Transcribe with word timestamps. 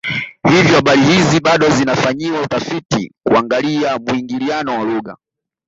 Hivyo 0.49 0.75
habari 0.75 1.01
hizi 1.01 1.39
bado 1.39 1.69
zinafanyiwa 1.69 2.41
utafiti 2.41 3.13
kuangalia 3.23 3.97
muingiliano 3.99 4.79
wa 4.79 4.85
lugha 4.85 5.17